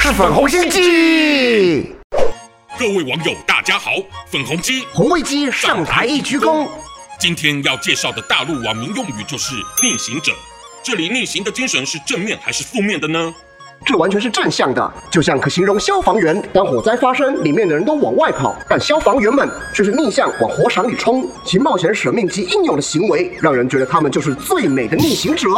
[0.00, 1.94] 是粉红心机。
[2.78, 3.90] 各位网友，大家好，
[4.30, 6.66] 粉红鸡红卫鸡上台一鞠躬。
[7.18, 10.32] 今天要介绍的大陆网民用语就是逆行者。
[10.82, 13.34] 这里逆行的精神是正面还是负面的呢？
[13.84, 25.48] 这完全是正向的，就像可形容消防员，当火灾发生，里面的人都往外跑，但消防员们却是逆向往火场里冲，其冒险舍命及英勇的行为，让人觉得他们就是最美的逆行者。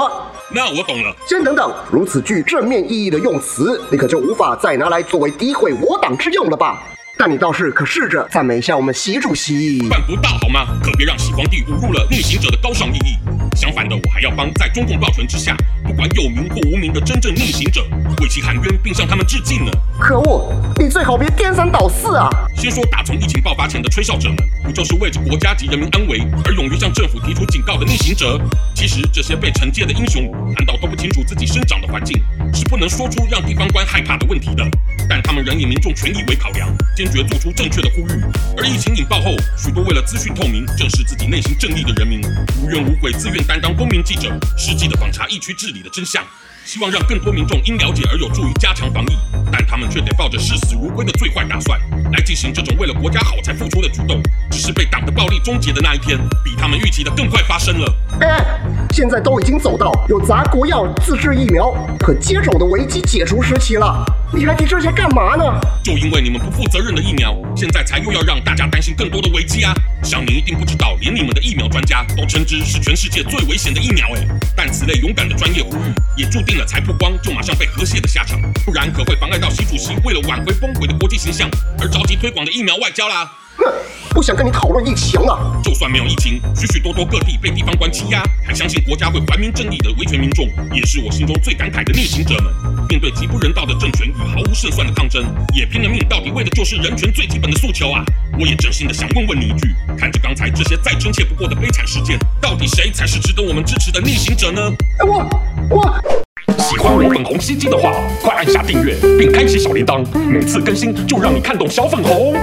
[0.55, 1.15] 那我懂了。
[1.27, 6.83] 先等等，如此具正面意义的用词，你可就无法再拿来作为诋毁我党之用了吧？
[7.19, 9.89] 但你倒是可试着赞美一下我们习主席。
[9.89, 10.67] 办不到好吗？
[10.83, 13.18] 可别让习皇帝侮辱了逆行者的高尚意义。
[13.79, 17.81] 相反的，我还要帮在中共暴权之下，不管有名或无名的真正逆行者，
[18.21, 19.71] 为其喊冤，并向他们致敬呢。
[20.01, 22.29] 可恶，你最好别颠三倒四啊！
[22.57, 26.68] 先说打从疫情爆发前的吹哨者们，不就是为着国家及人民安危而勇
[27.29, 28.41] 提出警告的逆行者？
[28.75, 32.23] 其实这些被惩戒的英雄，难道都不清楚自己生长的环境
[32.55, 34.65] 是不能说出让地方官害怕的问题的？
[35.07, 38.25] 但他们仍以民众权益为考量，坚决做出正确的呼吁。
[38.57, 42.23] 而疫情引爆后，许多为了资讯透明、正视自己内心正义的人民，
[42.63, 43.45] 无怨无悔，自愿。
[43.45, 46.25] 担当公民记者，实际的访查疫区治理的真相，
[46.65, 49.19] 希望让更多民众因了解而有助于加强防疫，
[49.53, 51.79] 但他们却得抱着视死如归的最坏打算
[52.11, 54.23] 来进行这种为了国家好才付出的举动，
[54.59, 57.95] 只是被党的暴力终结的那一天，比他们预期的更快发生了。
[58.21, 58.45] 哎，
[58.91, 64.05] 现在都已经走到有砸国药、自制疫苗可接种的危机解除时期了。
[64.35, 65.45] 你还提这些干嘛呢？
[65.85, 69.73] 就因为你们不负责任的疫苗，现在才又要让大家担心更多的危机啊！
[70.03, 74.27] 想你一定不知道，连你们的疫苗专家都称之是全世界最危险的疫苗哎。
[74.57, 83.31] 但此类勇敢的专业呼吁，也注定了才曝光就马上被和谐的下场，不然可会妨碍到习主席为了挽回崩毁的国际形象而着急推广的疫苗外交啦。
[83.57, 83.65] 哼，
[84.11, 85.39] 不想跟你讨论疫情啊。
[85.63, 92.53] 就算没有疫情，许许多多各地被地方官欺压，还相信国家会还民正义的维权民众，也是我心中最感慨的逆行者们。
[92.89, 95.23] 面对极不人道的政权与毫无胜算的抗争，
[95.55, 98.03] 也拼了命，到底为的就是人权最基本的诉求啊！
[98.41, 104.61] 我也真心的想问问你一句：看着刚才这些再真切不过的悲惨事件，到底谁才是值得我们支持的逆行者呢？
[105.07, 105.27] 我
[105.71, 105.95] 我
[106.59, 112.35] 喜欢我粉红心机的话，快按下订阅并开启小铃铛，每次更新就让你看懂小粉红。